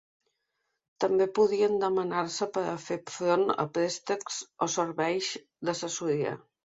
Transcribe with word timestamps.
També 1.03 1.27
podien 1.39 1.75
demanar-se 1.83 2.47
per 2.55 2.63
a 2.71 2.75
fer 2.85 2.97
front 3.17 3.45
a 3.65 3.67
préstecs 3.79 4.41
o 4.67 4.69
serveis 4.77 5.31
d’assessoria. 5.69 6.35